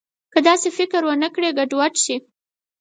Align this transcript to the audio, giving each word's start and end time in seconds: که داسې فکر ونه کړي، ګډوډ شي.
که 0.33 0.39
داسې 0.49 0.69
فکر 0.77 1.01
ونه 1.05 1.29
کړي، 1.35 1.49
ګډوډ 1.57 1.93
شي. 2.03 2.15